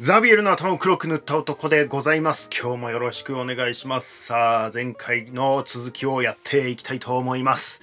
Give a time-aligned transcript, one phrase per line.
[0.00, 2.48] ザビエルの頭を黒く塗った男でございます。
[2.56, 4.26] 今日もよろしくお願いします。
[4.26, 7.80] さあ、前回の続きをやっていきたいと思います。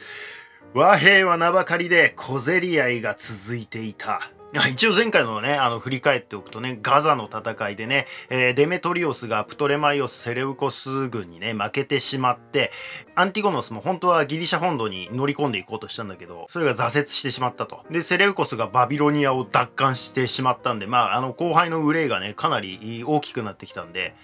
[0.74, 4.32] 和平は名ばかりで小競り合いが続いていた。
[4.70, 12.72] 一応前回のね、あの、振り返っておくとね、ガザの戦いでね、えーデメトリオスがプトレマイオス・セレウコス軍にね、負けてしまって、
[13.16, 17.86] アンティゴノスも本当はギリシャ本土に乗り込んでいこうとしたんだけど、それが挫折してしまったと。
[17.92, 24.16] で、セレウコスがバビロニアを奪還してしまったんで、まあ、あの、後輩の憂いがね、かなり大きくなってきたんで、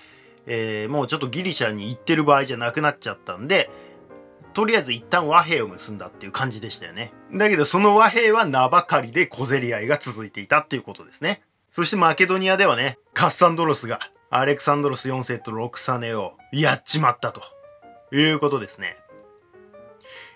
[0.48, 3.70] えーもうちょっとギリシャに行ってる場合じゃなくなっちゃったんで、
[4.54, 7.14] とりあえず一旦和平を結んだっていう感じでしたよね。
[7.34, 11.42] だけどその和平は名ばかりで小競り合いが続いていたっていうことですね。
[11.72, 17.42] そしてマケドニアではね、カッサンドロスがアレクサンドロス4世とロクサネをやっちまったと
[18.16, 18.98] いうことですね。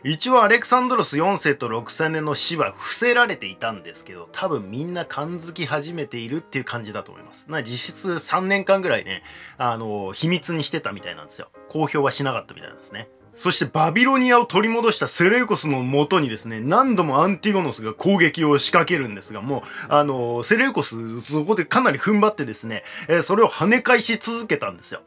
[0.03, 7.49] 一応アレクサンドロス4世と6世年の死は伏せられていたんですけど多分みんな感づき始めているっていう感じだと思います。
[7.49, 9.23] な実質3年間ぐらいね
[9.57, 11.49] あの秘密にしてたみたいなんですよ。
[11.69, 13.09] 公表はしなかったみたいなんですね。
[13.35, 25.01] そしてバビロニアを取り戻したセレウコスのもとにですね、何度もアンティゴノスが攻撃を仕掛けるんですが、もう、あの、セレウコス、そこでかなり踏ん張ってですね、えそれを跳ね返し続けたんですよ。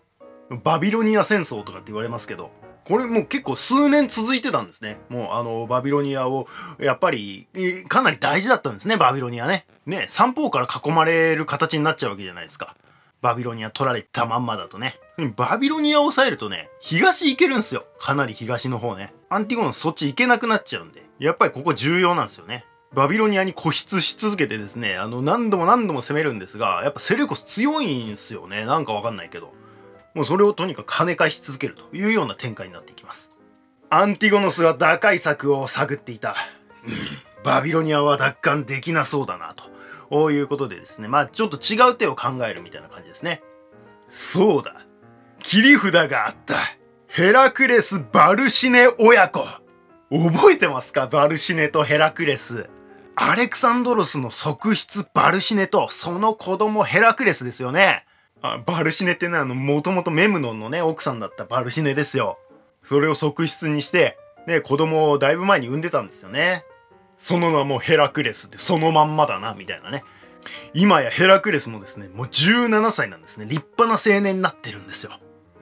[0.62, 2.50] バビロニア戦争とかって言われますけど、
[2.84, 4.98] これもう結構数年続いてたんですね。
[5.08, 7.46] もうあの、バビロニアを、やっぱり、
[7.88, 9.66] かなり大事だったんですね、バビロニアね。
[9.86, 12.76] ね、三方から囲まれる形になっちゃうわけじゃないですか。
[13.20, 14.98] バビロニア取られたまんまだとね。
[15.36, 17.84] バビロニアを抑えるとね、東行けるんすよ。
[17.98, 19.12] かなり東の方ね。
[19.28, 21.08] アンティゴノそっち行けなくなっちゃうんで。
[21.18, 22.64] やっぱりここ重要なんですよね。
[22.94, 28.64] バビロニアに固執し続けてですね、あの、何度も何度も攻めるんですが、やっぱセレウコス強いんすよね。
[28.64, 29.52] なんかわかんないけど。
[30.14, 33.30] もうそれをとにかく跳ね返し続けるというような展開になっていきます。
[33.90, 36.34] アンティゴノスは打開策を探っていた。
[37.44, 39.64] バビロニアは奪還できなそうだなと。
[40.08, 43.42] こういうことでですね、まあちょっと違う手を考えるみたいな感じですね。
[44.08, 44.74] そうだ。
[45.38, 46.54] 切り札があった。
[47.06, 49.40] ヘラクレス・バルシネ親子。
[50.10, 51.06] 覚えてますか？
[51.06, 52.68] バルシネとヘラクレス。
[53.14, 58.04] アレクサンドロスの側室バルシネとその子供ヘラクレスですよね。
[58.40, 62.38] あバルシネってね、あの、もともとメムノンのね、奥さんだったバルシネですよ。
[62.84, 64.16] それを側室にして、
[64.46, 66.62] ね、子供をだいぶ前に産んでたんですよね。
[67.18, 70.04] その名もヘラクレスってそのまんまだな、みたいなね。
[70.72, 73.46] 今やヘラクレスもですね、もう17歳なんですね。
[73.46, 75.12] 立派な青年になってるんですよ。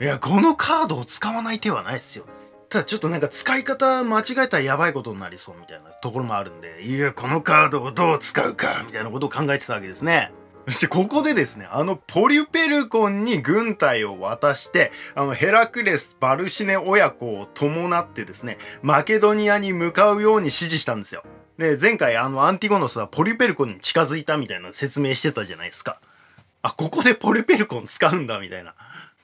[0.00, 2.26] いや、このカードを使わない手はないですよ。
[2.68, 10.32] ただちょっとなんか使い方間違えたらやばいことになりそうみたいなところもあるんで、いや、このカードをどう使うか、みたいなことを考えてたわけですね。
[10.68, 21.22] そしてここでですね、あのポリュペルコンに軍隊を渡して、あのヘラクレス・バルシネ親子を伴ってですね、マケドニアに向かうように指示したんですよ。
[21.58, 26.00] で、前回あのアンティゴノスはポリペルコンに近づいたみたいな説明してたじゃないですか。
[26.62, 28.74] あ、ここでポリペルコン使うんだみたいな。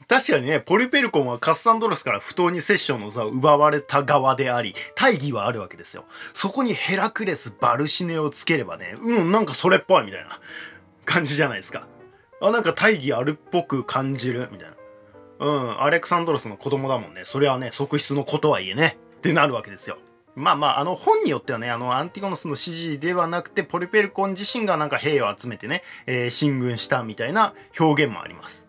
[0.08, 6.04] 確かにね、ポリペルコンはカッサンドロスから不当にセッションの座を奪われた側であり、大義はあるわけですよ。
[6.34, 10.38] そこにヘラクレス・バルシネをつければね、うん、なんかそれっぽいみたいな
[11.04, 11.86] 感じじゃないですか。
[12.40, 14.76] あ、なんか大義あるっぽく感じるみたいな。
[15.38, 17.22] うん、アレクサンドロスの子供だもんね。
[17.26, 18.98] それはね、側室の子とはいえね。
[19.16, 19.98] ってなるわけですよ。
[20.34, 28.66] まあまあ、あの本によってはね、あのアンティゴノスの指示ではなくて、ポリペルコン自身がなんか兵を集めてね、えー進軍したみたいな表現もあります。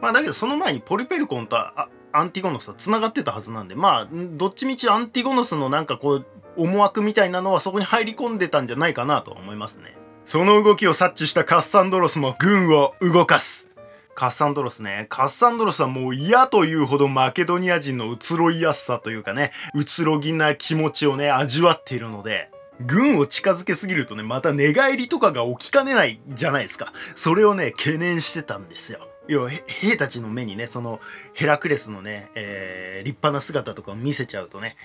[0.00, 6.26] まあだけどその前にポリペルコンとアンティゴノスは繋がってたはずなんで、まあ、どっちみちアンティゴノスのなんかこう、
[6.56, 9.96] 思惑みたいなのはそこに入り込んでたんじゃないかなとは思いますね。
[10.26, 13.71] その動きを察知したカッサンドロスも軍を動かす。
[14.14, 15.06] カッサンドロスね。
[15.08, 22.50] カッサンドロスはもう嫌というほどマケドニア人の移ろいやすさというかね、移ろぎな気持ちをね、味わっているので、
[22.80, 26.92] 軍を近づけすぎるとね、また寝返りとかが起きかねないじゃないですか。
[27.14, 29.00] それをね、懸念してたんですよ。
[29.28, 31.00] 要は、兵たちの目にね、その
[31.32, 34.76] ヘラクレスのね、えー立派な姿とかを見せちゃうとね、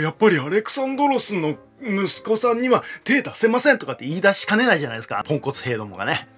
[0.00, 5.22] やっぱりアレクサンドロスの息子さんには手出せませんとかって言い出しかねないじゃないですか。
[5.26, 6.28] ポンコツ兵どもがね。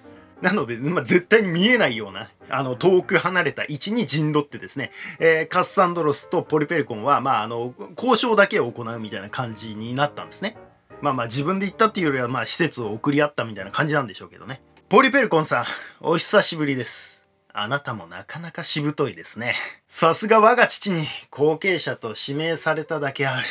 [0.46, 10.56] なので、まあ、絶対に見えないような、あの、遠く離れた位置に陣取ってですね、えーカッサンドロスとポリペルコンは、まあ、あの、交渉だけを行うみたいな感じになったんですね。
[11.00, 14.60] まあまあ、自分で行ったっていうよりは、まあ、施設を送り合ったみたいな感じなんでしょうけどね。
[14.88, 15.64] ポリペルコンさん、
[16.00, 17.26] お久しぶりです。
[17.52, 19.54] あなたもなかなかしぶといですね。
[19.88, 23.46] さすが我が父に後継者と指名されただけある。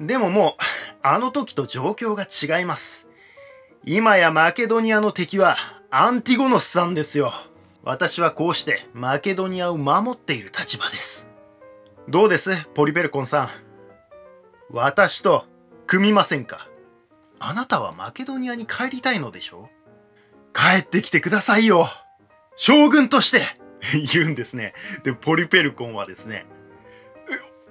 [0.00, 0.62] でももう、
[1.02, 2.26] あの時と状況が
[2.58, 3.06] 違います。
[3.84, 5.56] 今やマケドニアの敵は
[5.90, 7.32] アンティゴノスさんですよ。
[7.82, 11.28] 私はこうしてマケドニアを守っている立場です。
[12.08, 13.48] どうですポリペルコンさん？
[14.70, 15.46] 私と
[15.86, 16.68] 組みませんか？
[17.38, 19.70] あなたはマケドニアに帰りたいのでしょ
[20.52, 21.86] 帰ってきてくださいよ
[22.56, 23.40] 将軍として
[24.12, 24.74] 言うんですね。
[25.04, 26.44] で、ポリペルコンはですね、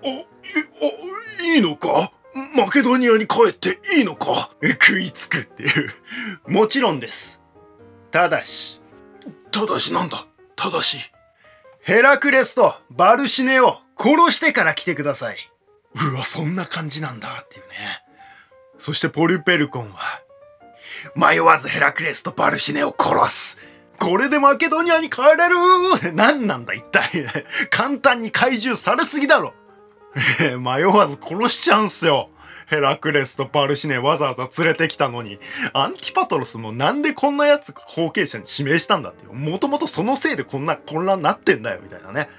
[0.04, 0.26] え、あ、え、
[1.42, 2.12] あ、いいのか？
[2.56, 4.50] マケドニアに帰っていいのか？
[4.64, 5.94] 食いつくっていう
[6.48, 7.37] もちろんです。
[8.12, 8.82] ただし、
[9.52, 10.26] ただしなんだ？
[10.56, 11.12] ただし。
[11.82, 15.38] ヘラクレスとバルシネを殺してから来てください。
[15.96, 17.74] うわ、そんな感じなんだっていうね。
[18.78, 20.22] そしてポリペルコンは、
[21.16, 23.60] 迷わずヘラクレスとバルシネを殺す。
[24.00, 26.14] これでマケドニアに帰れる？
[26.14, 27.10] 何なんだ一体。
[27.72, 29.54] 簡単に怪獣されすぎだろ。
[30.60, 32.30] 迷わず殺しちゃうんすよ。
[32.68, 35.40] ヘラクレスとパルシネわざわざ連れてきたのに、
[35.74, 39.26] アンティパトロスもなんでこんなやつ後継者に指名したんだって。
[39.26, 42.30] もともとそのせいでこんな混乱になってんだよ、みたいなね。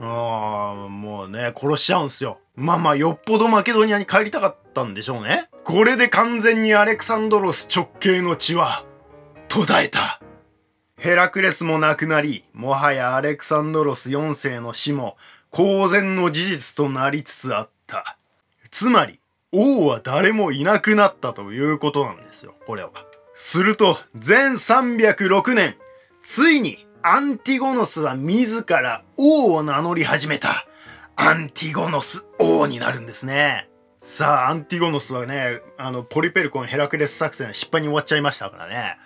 [0.00, 2.40] ああ、もうね、殺しちゃうんすよ。
[2.56, 5.48] まあまあ、よっぽどマケドニアに帰りたかったんでしょうね。
[5.64, 8.84] これで完全にアレクサンドロス直系の血は
[9.48, 10.20] 途絶えた。
[10.96, 15.16] ヘラクレスも亡くなり、もはやアレクサンドロス4世の死も
[15.50, 18.16] 公然の事実となりつつあった。
[18.70, 19.20] つまり、
[19.52, 22.90] 王は誰もいなくなったということなんですよ、これは。
[23.34, 25.76] すると、全306年、
[26.22, 30.66] ついにアンティゴノスは自ら王を名乗り始めた。
[31.16, 33.68] アンティゴノス王になるんですね。
[33.98, 38.98] さあ、アンティゴノスはね、あの、ポリペルコンヘラクレス作戦失敗に終わっちゃいましたからね。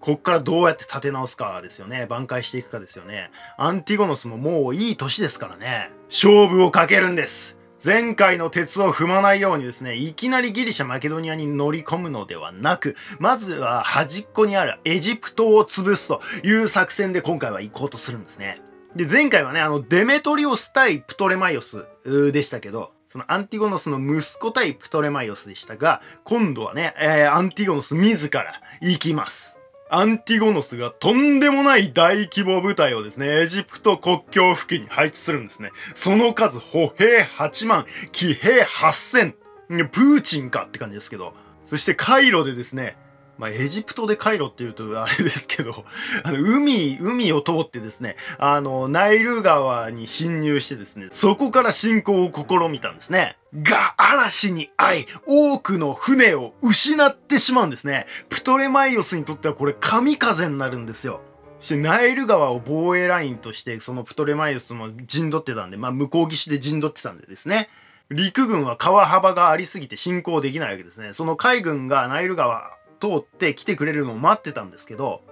[0.00, 2.06] こっからどうやって立て直すかですよね。
[2.08, 3.30] 挽回していくかですよね。
[3.56, 5.90] アンティゴノスももういい年ですからね。
[6.08, 7.58] 勝負をかけるんです。
[7.82, 18.60] 前回の鉄を踏まないようにですね、いきなりギリシャ、マケドニアに乗り込むのではなく、まずは端っこにあるエジプトを潰すという作戦で今回は行こうとするんですね。
[18.96, 29.53] で、前回はね、あの、デメトリオス対プトレマイオスでしたけど、そのアンティゴノスの息子対プトレマイオスでしたが、今度はね、えー、アンティゴノス自ら行きます。
[29.94, 35.70] アンティゴノスがとんでもない大規模部隊をですね、エジプト国境付近に配置するんですね。
[35.94, 39.34] その数、歩兵8万、騎兵8000。
[39.68, 41.32] プーチンかって感じですけど。
[41.66, 42.96] そして海路でですね、
[43.38, 45.84] まあ、エジプトでカイロっていうとあれですけど、
[46.22, 53.36] あの、海、海を通ってですね、あの、ナイル川に侵入してですね、そこから侵攻を試みたんですね。
[53.54, 58.06] が、嵐に遭い、多くの船を失ってしまうんですね。
[58.28, 61.20] プトレマイオスにとってはこれ神風になるんですよ。
[61.60, 67.68] してナイル川を防衛ラインとして、そのプトレマイオスも陣取ってたんで、まあ、向こう岸で陣取ってたんでですね。
[68.10, 71.14] 陸軍は川幅がありすぎて侵攻できないわけですね。
[71.14, 72.70] その海軍がナイル川
[73.04, 75.22] 通って来てくれるのを待ってたんですけど、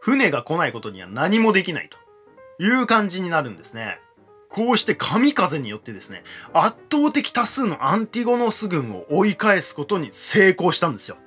[0.00, 4.00] 船が来ないことには何もできないという感じになるんですね。
[4.48, 6.22] こうして神風によってですね、
[6.54, 11.18] 圧倒的多数のアンティゴノス軍を追い返すことに成功したんですよ。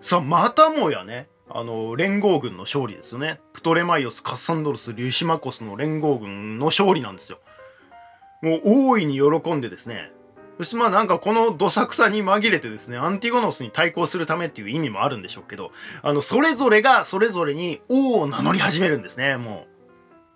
[0.00, 3.40] さあ、またもやね、あの、連合軍の勝利ですよね。
[3.52, 7.38] プトレマイオス、カッサンドロス、リュシマコスの連合軍の勝利なんですよ。
[8.40, 10.10] もう大いに喜んでですね、
[10.60, 15.72] そしてまあなんかこのどさくさに紛れてですね、アンティゴノスに対抗するためっていう意味もあるんでしょうけど、
[16.02, 19.66] あの、それぞれがそれぞれに王を名乗り始めるんですね、も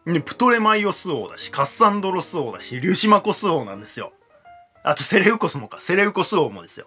[0.07, 0.13] う。
[0.13, 4.15] ね、プトレマイオス王だし、カッサンドロス王だし、リュシマコス王なんですよ。
[4.83, 6.87] あとセレウコスもか、セレウコス王もですよ。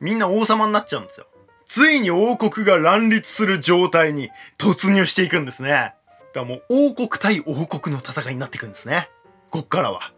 [0.00, 1.26] みんな王様になっちゃうんですよ。
[1.66, 5.68] ついに王国が乱立する状態に突入していくんですね。
[5.68, 5.94] だか
[6.36, 9.10] らもう王国対王国の戦いになっていくんですね。
[9.50, 10.14] こっからは。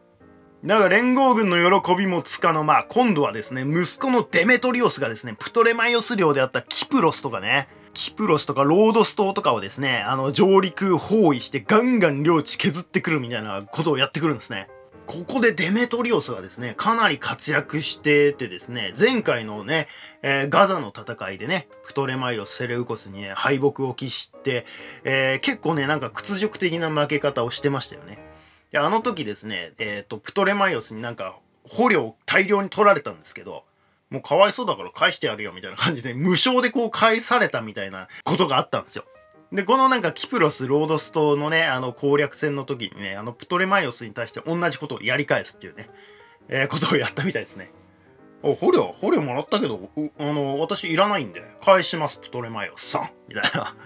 [0.65, 14.69] だが連合軍の喜びもつかの間、今度はですね、息子のデメトリオスがですね、プトレマイオス領であったキプロスとかね、キプロスとかロードス島とかをですね、あの、上陸包囲してガンガン領地削ってくるみたいなことをやってくるんですね。
[15.05, 19.87] ここでデメトリオスがですね、かなり活躍しててですね、前回のね、
[20.23, 24.65] えー、ガザの戦いでね、プトレマイオス、セレウコスに、ね、敗北を喫して、
[25.05, 28.33] えー、結構ね、なんか屈辱的な負け方をしてましたよね。
[28.75, 33.63] で、あの時ですね、えっ、ー、と、プトレマイオスになんか捕虜を大量に取られたんですけど、
[34.11, 39.05] もうかわいそうだから返してやるよみたいな感じで無償でこう返されたみたいなことがあったんですよ。
[39.53, 45.89] で、このなんかキプロス、ロードス島のね、あの攻略戦の時にね、あのプトレマイオスに対して同じことをやり返すっていうね、
[46.49, 47.71] えー、ことをやったみたいですね。
[48.43, 49.89] お、捕虜、捕虜もらったけど、
[50.19, 53.11] あの、私いらないんで、返します、プトレマイオスさん。
[53.29, 53.77] みたいな。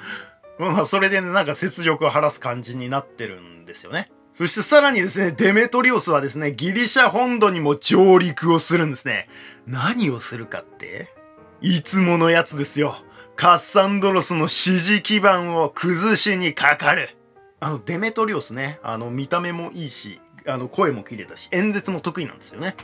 [0.72, 4.10] まあ、それでね、なんか雪辱を晴らす感じになってるんですよね。
[4.38, 9.28] そしてさらにですね、デメトリオスはですね、ギリシャ本土にも上陸をするんですね。
[9.66, 11.12] 何をするかって
[11.60, 12.98] いつものやつですよ。
[13.34, 17.10] カッサンドロスの支持基盤を崩しにかかる。
[17.58, 22.76] あの、デメトリオスね、あの、見た目もいいし、あの、声も綺麗だし、演説も得意なんですよね。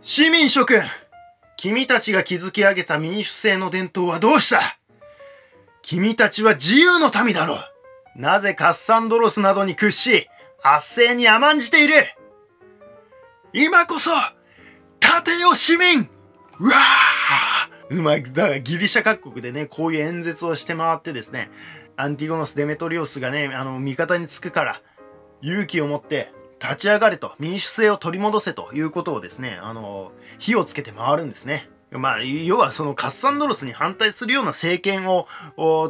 [0.00, 0.80] 市民諸君
[1.58, 4.62] 君たちが築き上げた民主制の伝統はどうした？
[5.82, 7.58] 君たちは自由の民だろう
[8.16, 10.28] なぜカッサンドロスなどに屈し、
[10.66, 11.94] 圧政に甘んじている
[13.52, 14.10] 今こそ、
[14.98, 16.08] 立てよ市民
[16.58, 18.22] うわーうまい。
[18.22, 21.50] だからギリシャ各国でね、こういう演説をして回ってですね、
[21.96, 24.80] アンティゴノス・デメトリオスがね、あの、味方につくから、
[25.42, 31.68] 勇気を持って立ち上がれと、民主制を取り戻せということをですね、あの、火をつけて回るんですね。
[31.98, 35.28] まあ、要はそのカッサンドロスに反対するような政権を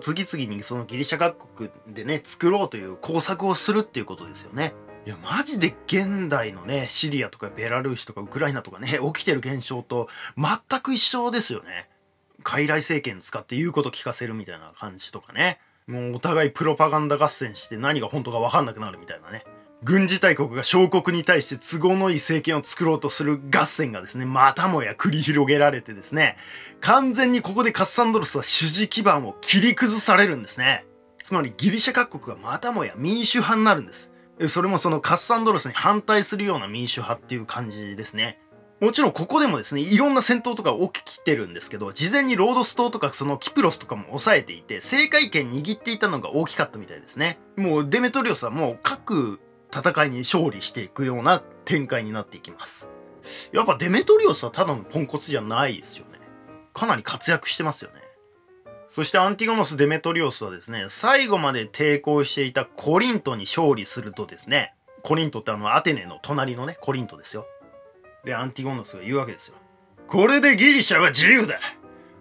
[0.01, 4.75] 次々にそのギリシャ各国でね、作ろうという工作をするっていうことですよね。
[5.07, 11.89] いや、マジで現代のね、シリアとかベラルーシとかウクライナとかね、 起きてる現象と全く一緒ですよね。
[12.43, 15.59] 傀儡政権使って言うこと聞かせるみたいな感じとかね。
[15.87, 19.45] もうお互いプロパガンダ合戦して何が本当か分かんなくなるみたいなね。
[19.85, 26.39] 軍事大国が小国に対して都合のいい政権を作ろうとする合戦がですね、またもや繰り広げられてですね、
[26.81, 30.87] 完全にここでカッサンドロスは支持基盤を切り崩されるんですね。
[31.23, 34.11] つまりギリシャ各国がまたもや民主派になるんです。
[34.49, 38.39] それもそのカッサンドロスに反対するような民主派っていう感じですね。
[38.81, 47.39] もちろんここでもですね、いろんな戦闘とか起きてるんですけど、事前にロードス島とかそのキプロスとかも抑えていて、政界権握っていたのが大きかったみたいですね。
[47.57, 49.41] もうデメトリオスはもう各
[49.75, 52.89] 戦いに勝利していくような展開になっていきます。
[53.53, 56.19] やっぱデメトリオスはただのポンコツじゃないですよね。
[56.73, 58.05] かなり活躍してますよね。
[58.91, 67.47] そしてアンティゴノス・デメトリオスはですね、最後まで抵抗していたコリントに勝利するとですね、コリントってあのアテネの隣のね、コリントですよ。
[68.25, 69.57] で、アンティゴノスが言うわけですよ。
[70.07, 71.59] これでギリシャは自由だ。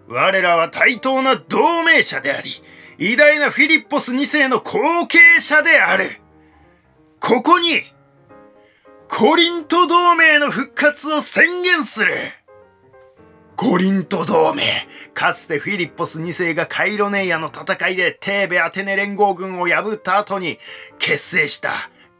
[0.08, 2.50] 我らは対等な同盟者であり、
[2.98, 6.23] 偉大なフィリッポス2世の後継者である。
[7.26, 7.80] ここに、
[9.08, 12.12] コリント同盟の復活を宣言する。
[13.56, 14.62] コリント同盟。
[15.14, 20.58] かつてフィリッポス2世がカイロネイアの戦いでテーベアテネ連合軍を破った後に
[20.98, 21.70] 結成した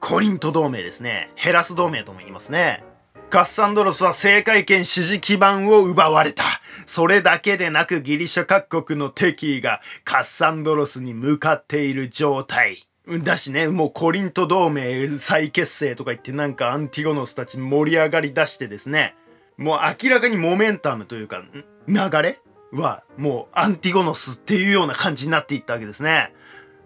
[0.01, 1.31] コリント同盟ですね。
[1.35, 2.83] ヘラス同盟とも言いますね。
[3.29, 6.45] カッサンドロスは政界権支持基盤を奪われた。
[6.87, 12.87] それだけでなくギリシャ各国の敵意がカッサンドロスに向かっている状態。
[13.07, 19.15] だしね、もうコリント同盟再結成とか言ってなんかアンティゴノスたち盛り上がり出してですね、
[19.59, 21.45] もう明らかにモメンタムというか、
[21.87, 22.41] 流れ
[22.73, 26.33] はもうアンティゴノスっていうような感じになっていったわけですね。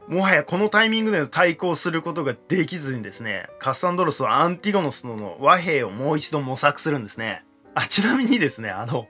[0.09, 7.45] もはやこのタイミングで対抗することができずにですね、カッサンドロスはアンティゴノスの和平をもう一度模索するんですね。
[7.75, 9.07] あ、ちなみにですね、あの、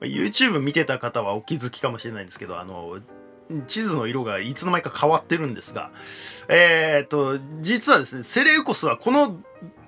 [0.00, 2.98] YouTube 見てた方はお気づきかもしれないんですけど、あの、
[3.66, 5.90] 地図の色がいつの間にか変わってるんですが、
[6.48, 9.40] えー、っと、実はですね、セレウコスはこの、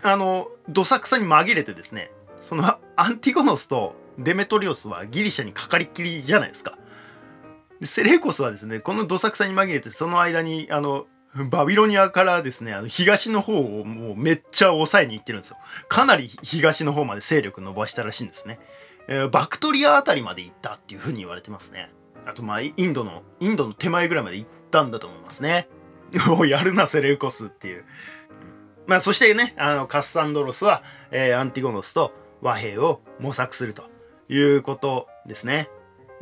[0.02, 2.64] あの、どさくさに紛れてですね、その
[2.96, 6.76] アンティゴノスとデメトリオスはギリシャにかかりっきりじゃないですか。
[7.80, 11.06] でセレウコスはですね、このどさくさに紛れて、その間に、あの、
[11.50, 15.56] バビロニアからですね、あの東の方をもうめっちゃ抑えに行ってるんですよ。
[15.88, 18.60] かなり東の方まで勢力伸ばしたらしいんですね。
[19.08, 21.90] えー、バクトリアあたりまで行ったっていうふうに言われてますね。
[22.26, 25.68] あとまあ、インドの、インドの手前ぐらいまで行ったんだと思いますね。
[26.38, 27.84] おやるな、セレウコスっていう。
[28.86, 33.84] まあ、そしてね、あの、カッサンドロスは、えー、アンティゴノスと和平を模索すると
[34.28, 35.70] いうことですね。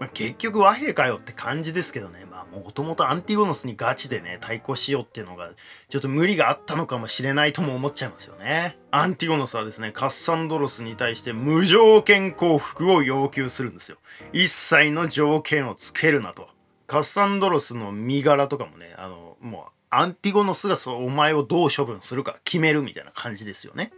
[0.00, 5.50] まあ、結局和平かよって感じですけどね、まあもともとアンティゴノスにガチでね、対抗しようっていうのが、
[5.90, 8.78] ちょっと無理があったのかもしれないとも思っちゃいますよね。
[8.90, 13.98] アンティゴノスはですね、カッサンドロスに対して無条件降伏を要求するんですよ。
[14.32, 16.48] 一切の条件をつけるなと。
[16.86, 23.92] カッサンドロスの身柄とかもね、あの、もう、アンティゴノスがそうお前をどう処分するか決めるみたいな感じですよね。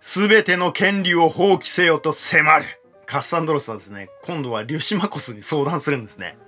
[0.00, 2.66] すべての権利を放棄せよと迫る。
[3.06, 6.38] カッサンドロスはですね、今度はリュシマコスに相談するんですね。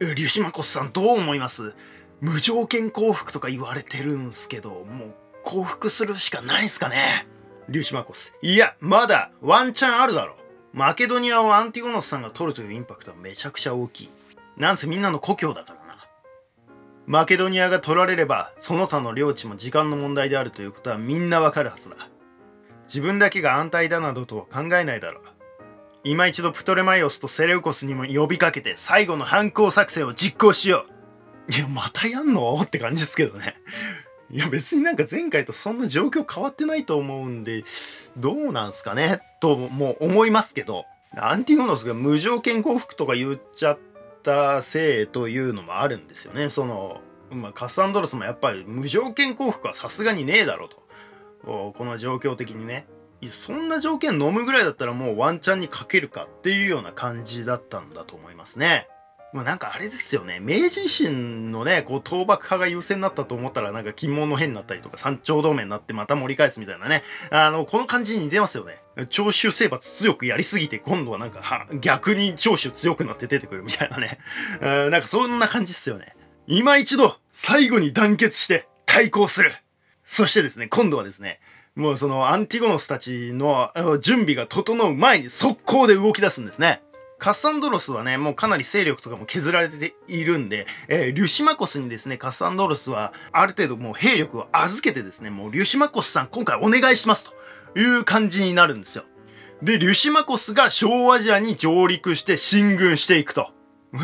[0.00, 1.74] リュシマコスさんどう思います？
[2.20, 7.26] 無条件降伏とか言われてるんすけど、もう降伏するしかないんすかね？
[7.68, 8.34] リュシマコス。
[8.42, 10.36] いや、まだワンチャンあるだろ。
[10.72, 14.10] マケドニアをアンティゴノスさんが取るというインパクトはめちゃくちゃ大きい。
[14.56, 15.96] なんせみんなの故郷だからな。
[17.06, 21.96] マケドニアが取られれば、その他の領地も時間の問題であるということはみんなわかるはずだ。
[22.88, 25.22] 自分だけが安泰だなどとは考えないだろう。
[26.08, 30.86] 今一度プトレマイオスとセレウコスにも呼びかけて最後の反抗作戦を実行しよ
[31.48, 32.60] ういや、またやんの？
[32.62, 33.54] って感じですけどね。
[34.30, 37.64] いや、別になんか前回とそんな状況変わってないと思うんで、
[38.16, 39.20] どうなんすかね？
[39.40, 40.84] とも思いますけど、
[41.16, 43.78] アンティゴノスが無条件降伏とか言っちゃっ
[44.22, 46.50] たせいというのもあるんですよね。
[46.50, 50.86] その、まあ、カサンドロスもやっぱり無条件降伏はさすがにねえだろうと。
[51.44, 52.86] この状況的にね。
[53.20, 58.88] いやそんな条件飲むぐらいだったらもうワンチャンにかけるかっていうような感じだったんだと思いますね。
[59.32, 60.38] もうなんかあれですよね。
[60.40, 67.02] 明治維新のね、こう倒幕派が優勢になったと思ったらなんか金門の変になったりとか三朝同盟になってまた盛り返すみたいなね。
[67.30, 68.78] あの、この感じに似てますよね。
[69.10, 74.18] 長州征伐強くやりすぎて今度はなんか逆に長州強くなって出てくるみたいなね。
[74.90, 76.16] なんかそんな感じっすよね。
[76.46, 79.52] 今一度最後に団結して対抗する。
[80.04, 81.40] そしてですね、今度はですね、
[81.76, 86.82] もうそのアンティゴノスたちの準備が整う前に速攻で動き出すんですね。
[87.18, 97.32] カッサンドロスはね、もうかなり勢力とかも削られているんで、えー、リュシマコスにですね、カッサンドロスはある程度もう兵力を預けてですね、もうリュシマコスさん今回お願いします
[97.74, 99.04] という感じになるんですよ。
[99.62, 103.50] で、リュシマコスが小アジアに上陸して進軍していくと。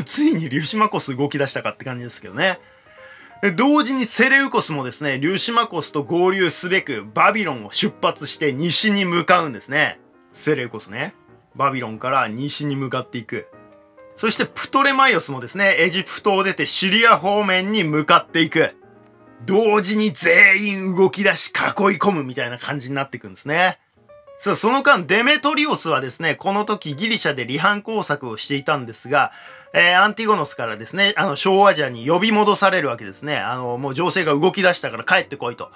[0.07, 2.61] ついにリュシマコス動き出したかって感じですけどね。
[3.51, 9.99] 同時にセレウコスもですね、リュシマコスと合流すべくバビロンを出発して西に向かうんですね。
[10.33, 11.13] セレウコスね。
[11.57, 13.49] バビロンから西に向かっていく。
[14.17, 18.77] そしてプトレマイオスもですね、エジプトを出てシリア方面に向かっていく。
[19.45, 21.55] 同時に全員動き出し囲い
[21.99, 23.81] 込むみたいな感じになっていくんですね。
[24.43, 29.31] さあ、その間、デメトリオスはですね、この時ギリシャで離反工作をしていたんですが、
[29.73, 33.37] えー、アンティゴノスからですね、あの、小アジアに呼び戻されるわけですね。
[33.37, 35.71] あの、もう情勢が動き出したから帰ってこいと、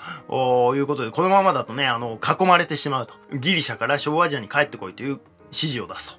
[0.75, 3.15] いうことで、このままだとね、あの、囲まれてしまうと。
[3.39, 5.21] ギリシャから小アジアに帰ってこいという
[5.53, 6.19] 指示を出すと。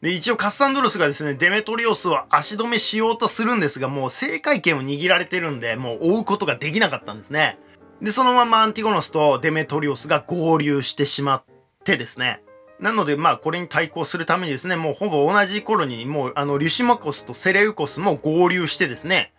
[0.00, 7.58] で、一応カッサンドロスがですね、デメトリオスを足止めしようとするんですが、もう政界権を握られてるんで、もう追うことができなかったんですね。
[8.00, 11.44] で、そのままアンティゴノスとデメトリオスが合流してしまっ
[11.84, 12.42] てですね。
[12.80, 19.32] なので、まあ、これに対抗するためにですね、もうほぼ同じ頃に、もう、あの、リュシマコスとセレウコスも合流してですね、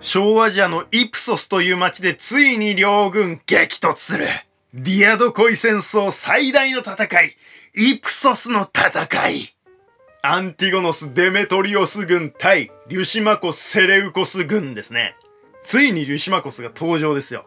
[0.00, 4.26] 小アジアのイプソスという町でついに両軍激突する。
[4.72, 7.36] ディアドコイ戦争最大の戦い、
[7.74, 9.54] イプソスの戦い
[10.22, 15.16] アンティゴノス・デメトリオス軍対リュシマコス・セレウコス軍ですね。
[15.62, 17.46] ついにリュシマコスが登場ですよ。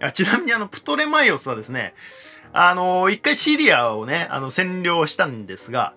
[0.00, 1.94] あちなみにあの、プトレマイオスはですね、
[2.56, 5.94] あのー、一回シリアをね、あの、占領したんですが、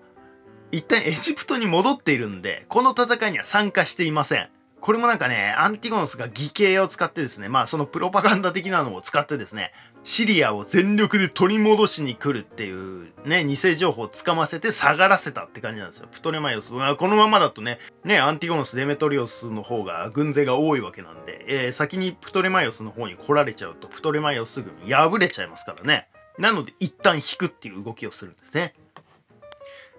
[0.72, 4.48] 一旦エジプトに戻っているんで、この戦いには参加していません。
[4.80, 16.08] これもなんかね、アンティゴノスが義兄を使ってですね、まあそのプロパガンダ的なのを使ってですね、シリアを全力で取り戻しに来るっていうね、偽情報をつかませて下がらせたって感じなんですよ。
[16.10, 16.70] プトレマイオス。
[16.70, 26.08] このままだとね、ね、アンティゴノス、デメトリオスの方が軍勢が多いわけなんで、えー、先にプトレマイオスの方に来られちゃうと、プトレマイオス軍破れちゃいますからね。
[26.38, 28.74] なので一旦引くっていう動きをするんですね。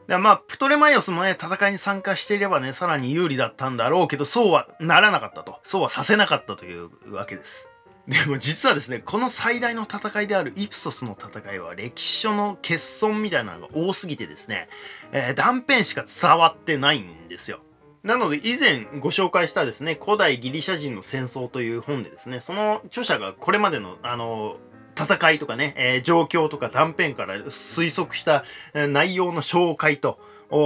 [0.08, 5.60] でまあ、プトレマイオスもね、戦いに参加していればね、さらに有利だったんだろうけど、そうはならなかったと。
[5.62, 7.70] そうはさせなかったというわけです。
[8.08, 14.68] でも実はですね、この最大の戦いであるイプソスの戦いは歴史書の欠損みたいなのが多すぎてですね、
[15.12, 17.60] えー、断片しか伝わってないんですよ。
[18.02, 24.58] なので以前ご紹介したですね、古代ギリシャ人の戦争という本でですね、その著者がこれまでのあの、
[25.04, 30.20] 戦いとかね、えー、状況とか断片から推測した内容の紹介と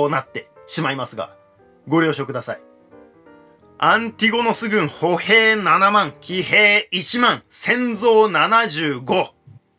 [0.09, 1.35] なってしまいますが、
[1.87, 2.61] ご了承ください。
[3.77, 9.31] アンティゴノス軍歩兵7万、騎兵1万、戦増75。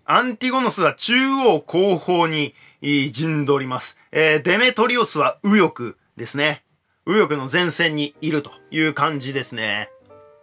[0.05, 3.99] アンティゴノスは中央後方に陣取ります。
[4.12, 6.62] えー、デメトリオスは右翼ですね。
[7.07, 9.88] 右翼の前線にいるという感じですね。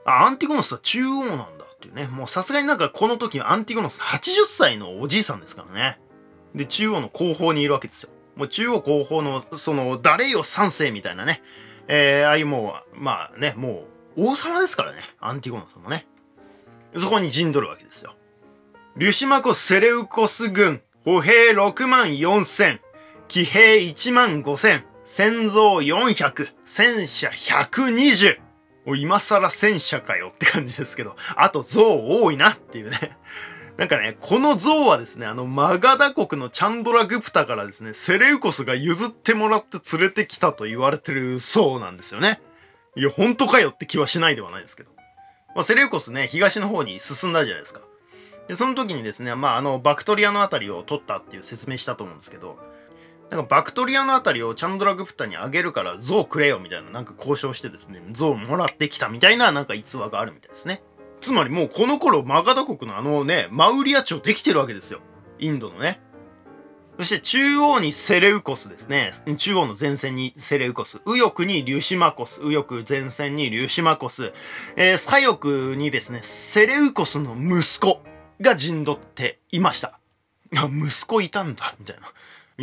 [0.06, 1.61] あ、アンティゴノスは中央なんだ。
[1.82, 2.08] っていうね。
[2.08, 6.00] もうさすがになんかこの時アンティゴノス80歳のおじいさんですからね。
[6.54, 8.10] で、中央の後方にいるわけですよ。
[8.36, 11.42] もう中央後方の、その、誰よ三世みたいなね。
[11.88, 13.86] えー、ああいうもう、まあね、も
[14.18, 15.00] う、王様ですからね。
[15.20, 16.06] アンティゴノスもね。
[16.98, 18.14] そこに陣取るわけですよ。
[18.98, 22.82] リュシマコ・セレウコス軍、歩兵6万4千、
[23.28, 28.51] 騎兵1万5千、戦増400、戦車120。
[28.86, 32.98] もう今更戦車かよって感じですけど、あと象多いなっていうね。
[33.78, 42.42] なんかね、この像はですね、あの、マガダ国のチャンドラ・グプタからですね、セレウコスが譲ってもらって連れてきたと言われてるそうなんですよね。
[42.96, 44.92] いや、本当かよって気はしないではないですけど。
[45.56, 47.82] まあ、セレウコスね、東の方に進んだじゃないですか。
[48.48, 52.60] で、その時にですね、まあ、あの、バクトリアのあたりを取ったっていう説明したと思うんですけど、
[53.32, 60.84] なんかバクトリアのあたりをチャンドラグプタにあげるから像くれよみたいななんか交渉してですね、像もらってきたみたいななんか逸話があるみたいですね。
[61.22, 65.00] つまりもうこの頃マガダ国のあのね、マウリア朝できてるわけですよ。
[65.40, 66.02] インドのね。
[66.98, 69.14] そして中央にセレウコスですね。
[69.38, 71.00] 中央の前線にセレウコス。
[71.06, 72.42] 右翼にリュシマコス。
[72.42, 74.34] 右翼前線にリュシマコス。
[74.76, 78.04] えー、左翼にですね、セレウコスの息子
[78.42, 80.00] が陣取っていました。
[80.52, 82.12] 息子いたんだ、みたいな。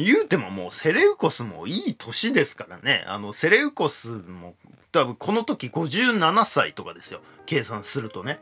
[0.05, 3.05] 言うてももうセレウコスもいい年ですからね。
[3.07, 4.55] あの、セレウコスも
[4.93, 7.21] 多分この時57歳とかですよ。
[7.47, 8.41] 計算するとね。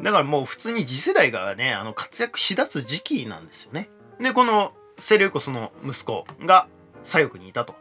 [0.00, 3.88] だからもう普通に次世代がね、あの活躍しだす時期なんですよね。
[4.20, 6.68] で、このセレウコスの息子が
[7.02, 7.74] 左翼にいたと。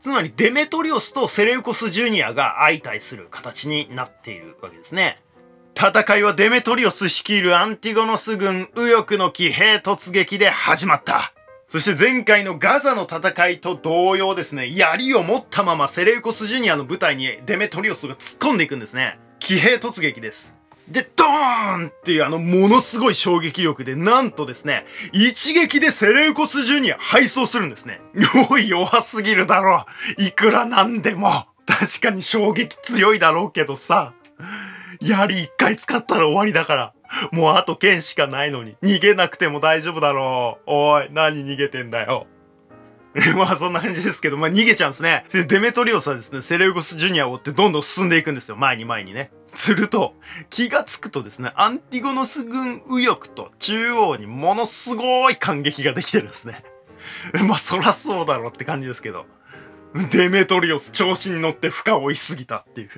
[0.00, 5.22] つまりデメトリオスとセレウコス・ジュニアが相対する形になっているわけですね。
[5.76, 11.32] 戦いはデメトリオス率いるアンティゴノス軍右翼の騎兵突撃で始まった。
[11.70, 19.20] そして前回のガザの戦いと同様ですね、槍を持ったままセレウコス・ジュニアの部隊にデメトリオスが突っ込んでいくんですね。
[19.38, 20.58] 騎兵突撃です。
[20.88, 28.00] で、ドーンっていうあのものすごい衝撃力で、なんとですね、一撃でセレウコスジュニア敗走するんですね。
[28.50, 29.86] おい、弱すぎるだろ
[30.18, 30.22] う。
[30.22, 31.46] いくらなんでも。
[31.66, 34.12] 確かに衝撃強いだろうけどさ。
[35.00, 36.92] 槍一回使ったら終わりだから。
[37.32, 38.76] もうあと剣しかないのに。
[38.82, 40.62] 逃げなくても大丈夫だろう。
[40.66, 42.26] おい、何逃げてんだよ。
[43.36, 45.24] まあそんな感じですけど、まあ逃げちゃうんですね。
[45.32, 48.56] で、デメトリオスはですね、セレウコスジュニアを追ってどんどん進んでいくんですよ。
[48.56, 49.32] 前に前にね。
[49.52, 50.14] すると、
[50.48, 56.62] 気がつくとですね、アンティゴノス軍右翼と中央にものすごい感激ができてるんですね。
[57.46, 59.26] まあそらそうだろうって感じですけど。
[60.12, 62.90] デメトリオス調子に乗って負荷を追いすぎたっていう。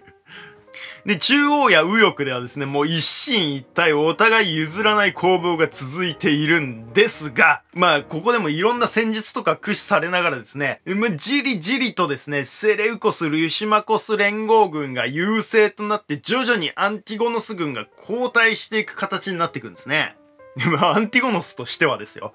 [1.04, 10.80] で、中央や右翼ではですね、もう一進一退お互い譲らない攻防が続いているんですが、まあ、ここでもいろんな戦術とか駆使されながらですね、
[11.16, 20.16] じりじりとですね、セレウコス・ルシマコス連合軍が優勢となって徐々にアンティゴノス軍が後退していく形になっていくんですね。
[20.70, 22.32] まあ、アンティゴノスとしてはですよ。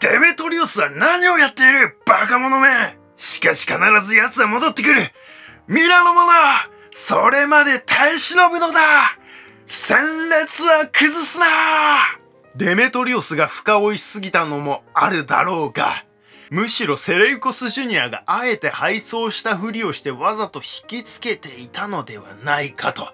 [0.00, 5.00] デメトリオスは何をやっているバカ者めしかし必ず奴は戻ってくる
[5.68, 6.32] ミラの者
[6.98, 8.80] それまで耐え忍ぶのだ
[9.66, 11.46] 戦列は崩すな
[12.56, 16.06] デメトリオスが深追いしすぎたのもあるだろうが、
[16.48, 23.08] むしろセレウコスジュニアがあえて敗走したふりをしてわざと引きつけていたのではないかと。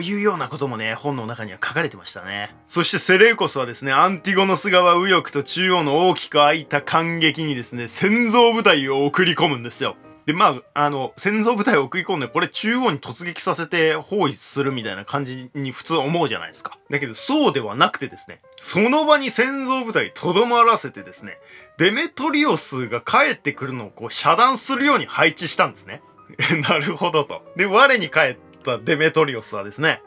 [0.00, 2.54] いうようなこともね、本の中には書かれてましたね。
[2.68, 9.96] そしてセレウコスはですね、アンティゴノス側右翼と中央の大きく開いた感激にですね、戦争部隊を送り込むんですよ。
[10.28, 16.76] で、まあ、あの、戦争部隊を送り込んで、これ中央に突撃させて包囲するみたいな感じに普通は思うじゃないですか。
[16.90, 21.38] だけど、そうではなくてですね、その場に戦争部隊とどまらせてですね、
[21.78, 26.02] デメトリオスが帰ってくるのをこう遮断するように配置したんですね。
[26.68, 27.42] なるほどと。
[27.56, 30.02] で、我に帰ったデメトリオスはですね、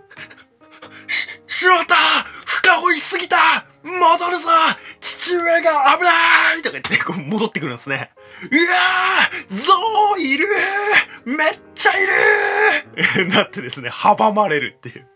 [1.10, 1.96] し、 しまった
[2.52, 3.38] 深追いすぎた
[3.84, 4.50] 戻るぞ
[5.00, 8.12] 父上が危ないとか言ってこう戻ってくるんですね。
[8.42, 9.74] うわーゾ
[10.18, 10.48] ウいる
[11.26, 12.06] めっちゃい
[13.26, 15.08] る なってですね、阻まれるっていう。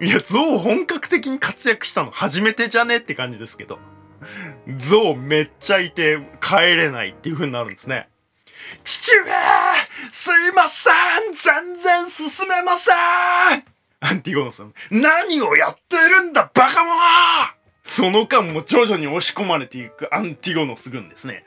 [0.00, 3.78] いや、ゾウ本格的に活躍したの初めてじゃねって感じですけど。
[4.76, 8.08] ゾウめっちゃいて帰れないっていう風になるんですね。
[8.84, 9.24] 父上
[10.12, 10.94] すいません
[11.34, 13.71] 全然進めません
[14.04, 16.92] アンティゴノさん、何をやってるんだバカ者
[17.84, 21.44] その間も徐々に押し込まれていくアンティゴノス軍ですね。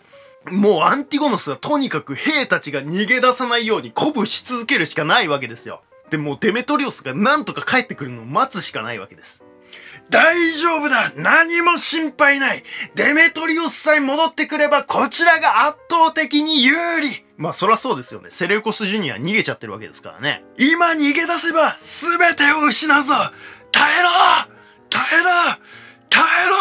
[0.49, 5.81] もうアンティゴノスはとにかく兵たちが逃げ出さないように鼓舞し続けるしかないわけですよ。
[6.09, 9.43] で、もうデメトリオスがなんとか帰ってくるのを待つしかないわけです。
[10.09, 12.63] 大丈夫だ何も心配ない
[12.93, 18.30] デメトリオスさえ戻ってくればこちらが圧倒的に有利まあそらそうですよね。
[18.32, 20.43] セレウコスジュニア逃げちゃってるわけですからね。
[20.58, 23.13] 今逃げ出せば全てを失うぞ
[23.71, 24.10] 耐えろ
[24.89, 25.30] 耐えろ
[26.10, 26.56] 耐えろ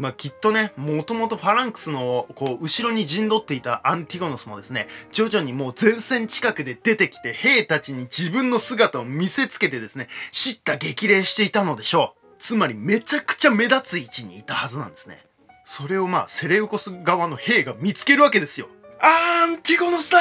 [0.00, 12.26] まあ、きっとね、もともとファランクスの、こう、後ろに陣取っていたアンティゴノスもですね、徐々にもう前線近くで出てきて、兵たちに自分の姿を見せつけてですね、叱咤激励していたのでしょう。
[12.38, 15.22] つまり、めちゃくちゃ目立つ位置にいたはずなんですね。
[15.66, 18.70] それをまあ、セレウコス側の兵が見つけるわけですよ。
[19.02, 20.18] アンティゴノスだ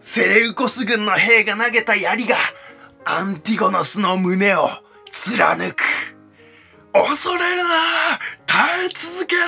[0.00, 2.34] セレウコス軍の兵が投げた槍が、
[3.04, 4.66] アンティゴノスの胸を
[5.12, 5.82] 貫く。
[6.92, 7.70] 恐れるな
[8.46, 9.42] 耐え続けろ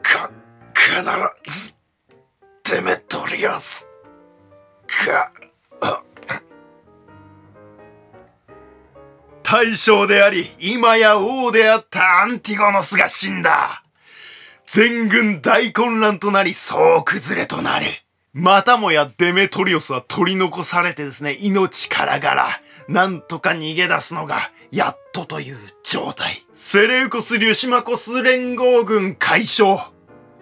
[0.00, 0.30] か、
[0.74, 1.74] 必ず、
[2.72, 3.88] デメトリアス
[5.06, 5.32] が、
[9.50, 13.82] 大将であり、今や王であったアンティゴノスが死んだ。
[14.66, 17.86] 全軍大混乱となり、総崩れとなる。
[18.34, 26.44] またもやデメトリオスは取り残されてですね、命からがら、なんとか逃げ出すのが、やっとという状態。
[26.52, 29.78] セレウコス・リュシマコス連合軍解消。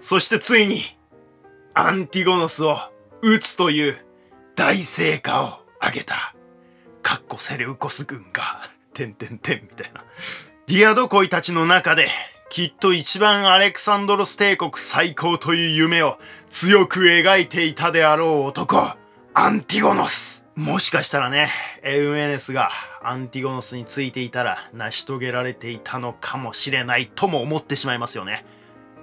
[0.01, 0.83] そしてついに、
[1.75, 2.77] アンティゴノスを
[3.23, 4.05] 撃つという
[4.57, 6.35] 大成果を上げた。
[7.03, 10.03] かっこセレウコス軍が、てんてんてんみたいな。
[10.69, 12.09] リアド恋たちの中で、
[12.49, 18.79] きっと一番アレクサンドロス帝国最高という夢を強く描いていたであろう男、
[19.35, 20.47] アンティゴノス。
[20.55, 21.51] もしかしたらね、
[21.83, 22.71] エウメネスが
[23.03, 28.47] アンティゴノスについていたら成し遂げられていたのかもしれないとも思ってしまいますよね。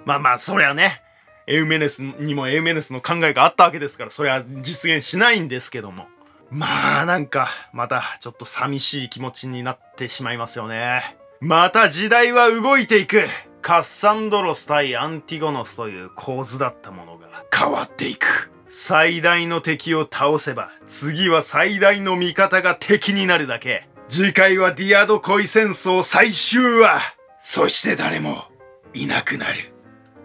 [0.04, 1.02] まあまあ、そりゃね、
[1.46, 6.08] エウメネスにもエウメネスの考えがあったわけですから、それは実現しないんですけども。
[6.54, 11.16] まあなんか、またちょっと寂しい気持ちになってしまいますよね。
[11.40, 13.24] また時代は動いていく
[13.60, 18.52] カッサンドロス対アンティゴノスという構図だったものが変わっていく。
[18.68, 23.88] 最大の敵を倒せば、次は最大の味方が敵になるだけ。
[24.06, 27.00] 次回はディアド恋戦争最終話
[27.40, 28.44] そして誰も
[28.92, 29.74] いなくなる。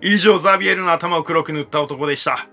[0.01, 2.47] 以上ザビエルの頭を黒く塗った男でした。